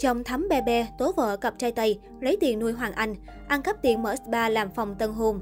[0.00, 3.14] Chồng thắm be be, tố vợ cặp trai Tây, lấy tiền nuôi Hoàng Anh,
[3.48, 5.40] ăn cắp tiền mở spa làm phòng tân hôn.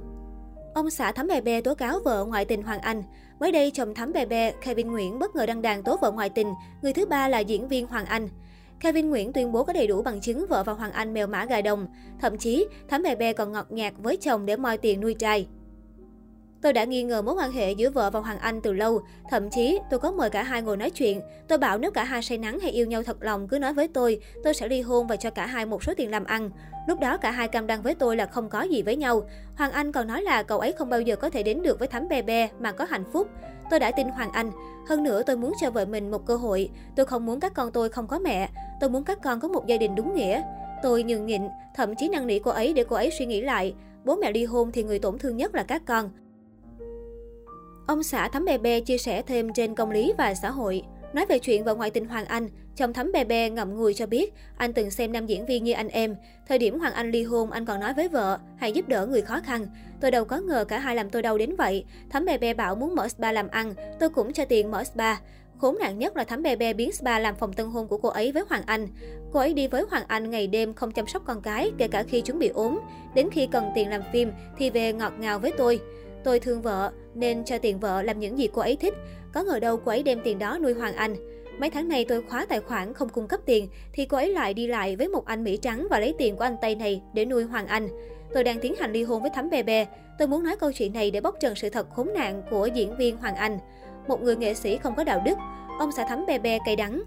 [0.75, 3.03] Ông xã Thắm Bè Bè tố cáo vợ ngoại tình Hoàng Anh.
[3.41, 6.29] Mới đây, chồng Thắm Bè Bè, Kevin Nguyễn bất ngờ đăng đàn tố vợ ngoại
[6.29, 8.29] tình, người thứ ba là diễn viên Hoàng Anh.
[8.81, 11.45] Kevin Nguyễn tuyên bố có đầy đủ bằng chứng vợ và Hoàng Anh mèo mã
[11.45, 11.87] gà đồng.
[12.21, 15.47] Thậm chí, Thắm Bè Bè còn ngọt nhạt với chồng để moi tiền nuôi trai.
[16.63, 19.01] Tôi đã nghi ngờ mối quan hệ giữa vợ và Hoàng Anh từ lâu.
[19.31, 21.21] Thậm chí, tôi có mời cả hai ngồi nói chuyện.
[21.49, 23.89] Tôi bảo nếu cả hai say nắng hay yêu nhau thật lòng cứ nói với
[23.89, 26.51] tôi, tôi sẽ ly hôn và cho cả hai một số tiền làm ăn.
[26.87, 29.23] Lúc đó cả hai cam đoan với tôi là không có gì với nhau.
[29.57, 31.89] Hoàng Anh còn nói là cậu ấy không bao giờ có thể đến được với
[31.89, 33.29] Thắm Bè Bè mà có hạnh phúc.
[33.71, 34.51] Tôi đã tin Hoàng Anh.
[34.89, 36.71] Hơn nữa tôi muốn cho vợ mình một cơ hội.
[36.97, 38.49] Tôi không muốn các con tôi không có mẹ.
[38.81, 40.43] Tôi muốn các con có một gia đình đúng nghĩa.
[40.83, 41.43] Tôi nhường nhịn,
[41.75, 43.75] thậm chí năn nỉ cô ấy để cô ấy suy nghĩ lại.
[44.05, 46.11] Bố mẹ ly hôn thì người tổn thương nhất là các con.
[47.89, 50.83] Ông xã Thắm Bè Bè chia sẻ thêm trên công lý và xã hội.
[51.13, 54.07] Nói về chuyện vợ ngoại tình Hoàng Anh, chồng Thắm Bè Bè ngậm ngùi cho
[54.07, 56.17] biết anh từng xem nam diễn viên như anh em.
[56.49, 59.23] Thời điểm Hoàng Anh ly hôn, anh còn nói với vợ, hãy giúp đỡ người
[59.23, 59.67] khó khăn.
[60.01, 61.85] Tôi đâu có ngờ cả hai làm tôi đau đến vậy.
[62.11, 65.17] Thắm Bè Bè bảo muốn mở spa làm ăn, tôi cũng cho tiền mở spa.
[65.59, 68.09] Khốn nạn nhất là Thắm Bè Bè biến spa làm phòng tân hôn của cô
[68.09, 68.89] ấy với Hoàng Anh.
[69.33, 72.03] Cô ấy đi với Hoàng Anh ngày đêm không chăm sóc con cái, kể cả
[72.03, 72.79] khi chúng bị ốm.
[73.15, 75.81] Đến khi cần tiền làm phim thì về ngọt ngào với tôi.
[76.29, 78.95] Tôi thương vợ, nên cho tiền vợ làm những gì cô ấy thích.
[79.33, 81.17] Có ngờ đâu cô ấy đem tiền đó nuôi Hoàng Anh.
[81.59, 84.55] Mấy tháng này tôi khóa tài khoản không cung cấp tiền, thì cô ấy lại
[84.55, 87.25] đi lại với một anh Mỹ trắng và lấy tiền của anh Tây này để
[87.25, 87.89] nuôi Hoàng Anh.
[88.35, 89.87] Tôi đang tiến hành ly hôn với Thắm Bè Bè.
[90.19, 92.97] Tôi muốn nói câu chuyện này để bóc trần sự thật khốn nạn của diễn
[92.97, 93.59] viên Hoàng Anh.
[94.09, 95.39] Một người nghệ sĩ không có đạo đức,
[95.79, 97.03] ông xã Thắm Bè Bè cay đắng.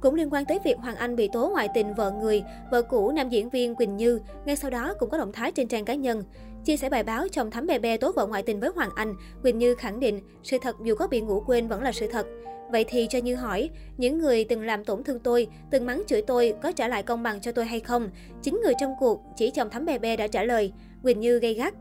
[0.00, 3.10] Cũng liên quan tới việc Hoàng Anh bị tố ngoại tình vợ người, vợ cũ
[3.10, 5.94] nam diễn viên Quỳnh Như, ngay sau đó cũng có động thái trên trang cá
[5.94, 6.24] nhân.
[6.64, 9.14] Chia sẻ bài báo chồng thắm bè bè tố vợ ngoại tình với Hoàng Anh,
[9.42, 12.26] Quỳnh Như khẳng định sự thật dù có bị ngủ quên vẫn là sự thật.
[12.70, 16.22] Vậy thì cho Như hỏi, những người từng làm tổn thương tôi, từng mắng chửi
[16.22, 18.10] tôi có trả lại công bằng cho tôi hay không?
[18.42, 20.72] Chính người trong cuộc, chỉ chồng thắm bè bè đã trả lời.
[21.02, 21.74] Quỳnh Như gây gắt.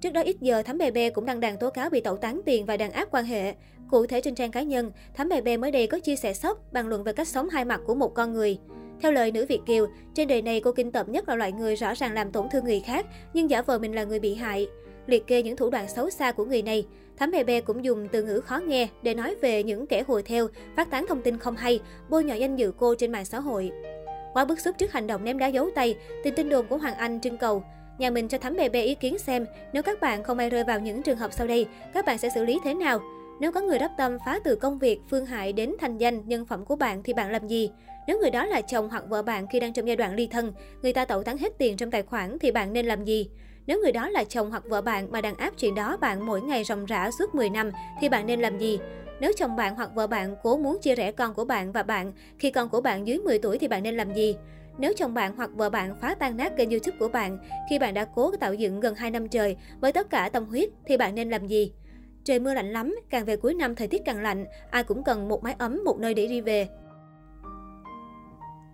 [0.00, 2.40] Trước đó ít giờ, Thắm Bè Bè cũng đăng đàn tố cáo bị tẩu tán
[2.46, 3.54] tiền và đàn áp quan hệ.
[3.90, 6.72] Cụ thể trên trang cá nhân, Thắm Bè Bè mới đây có chia sẻ sốc,
[6.72, 8.58] bàn luận về cách sống hai mặt của một con người.
[9.00, 11.74] Theo lời nữ Việt Kiều, trên đời này cô kinh tởm nhất là loại người
[11.76, 14.68] rõ ràng làm tổn thương người khác, nhưng giả vờ mình là người bị hại.
[15.06, 16.86] Liệt kê những thủ đoạn xấu xa của người này,
[17.16, 20.22] Thắm Bè Bè cũng dùng từ ngữ khó nghe để nói về những kẻ hùa
[20.24, 23.40] theo, phát tán thông tin không hay, bôi nhọ danh dự cô trên mạng xã
[23.40, 23.70] hội.
[24.32, 26.94] Quá bức xúc trước hành động ném đá giấu tay, tin tin đồn của Hoàng
[26.94, 27.62] Anh trưng cầu.
[27.98, 30.64] Nhà mình cho Thắm Bè Bè ý kiến xem, nếu các bạn không may rơi
[30.64, 33.00] vào những trường hợp sau đây, các bạn sẽ xử lý thế nào?
[33.40, 36.46] Nếu có người đắp tâm phá từ công việc, phương hại đến thành danh, nhân
[36.46, 37.70] phẩm của bạn thì bạn làm gì?
[38.08, 40.52] Nếu người đó là chồng hoặc vợ bạn khi đang trong giai đoạn ly thân,
[40.82, 43.30] người ta tẩu tán hết tiền trong tài khoản thì bạn nên làm gì?
[43.66, 46.42] Nếu người đó là chồng hoặc vợ bạn mà đang áp chuyện đó bạn mỗi
[46.42, 47.70] ngày ròng rã suốt 10 năm
[48.00, 48.78] thì bạn nên làm gì?
[49.20, 52.12] Nếu chồng bạn hoặc vợ bạn cố muốn chia rẽ con của bạn và bạn
[52.38, 54.36] khi con của bạn dưới 10 tuổi thì bạn nên làm gì?
[54.78, 57.38] Nếu chồng bạn hoặc vợ bạn phá tan nát kênh YouTube của bạn
[57.70, 60.68] khi bạn đã cố tạo dựng gần 2 năm trời với tất cả tâm huyết
[60.86, 61.72] thì bạn nên làm gì?
[62.24, 65.28] Trời mưa lạnh lắm, càng về cuối năm thời tiết càng lạnh, ai cũng cần
[65.28, 66.68] một mái ấm, một nơi để đi về.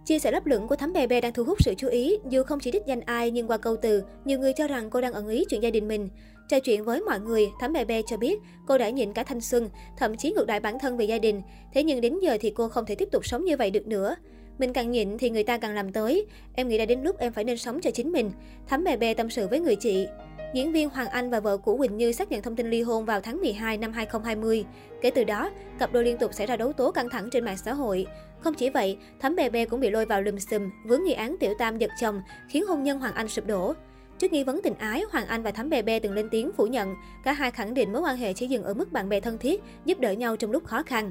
[0.05, 2.43] Chia sẻ lấp lửng của Thắm Bè Bè đang thu hút sự chú ý, dù
[2.43, 5.13] không chỉ đích danh ai nhưng qua câu từ, nhiều người cho rằng cô đang
[5.13, 6.09] ẩn ý chuyện gia đình mình.
[6.49, 9.41] Trò chuyện với mọi người, Thắm Bè Bè cho biết cô đã nhịn cả thanh
[9.41, 11.43] xuân, thậm chí ngược đại bản thân về gia đình.
[11.75, 14.17] Thế nhưng đến giờ thì cô không thể tiếp tục sống như vậy được nữa.
[14.59, 16.27] Mình càng nhịn thì người ta càng làm tới.
[16.55, 18.31] Em nghĩ đã đến lúc em phải nên sống cho chính mình.
[18.67, 20.07] Thắm Bè Bè tâm sự với người chị.
[20.55, 23.05] Diễn viên Hoàng Anh và vợ cũ Quỳnh Như xác nhận thông tin ly hôn
[23.05, 24.65] vào tháng 12 năm 2020.
[25.03, 27.57] Kể từ đó, cặp đôi liên tục xảy ra đấu tố căng thẳng trên mạng
[27.57, 28.07] xã hội.
[28.41, 31.37] Không chỉ vậy, Thắm Bè Bè cũng bị lôi vào lùm xùm, vướng nghi án
[31.41, 33.75] tiểu tam giật chồng, khiến hôn nhân Hoàng Anh sụp đổ.
[34.19, 36.67] Trước nghi vấn tình ái, Hoàng Anh và Thắm Bè Bè từng lên tiếng phủ
[36.67, 36.95] nhận.
[37.25, 39.63] Cả hai khẳng định mối quan hệ chỉ dừng ở mức bạn bè thân thiết,
[39.85, 41.11] giúp đỡ nhau trong lúc khó khăn.